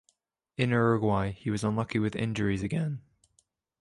[0.57, 3.03] In Uruguay he was unlucky with injuries again.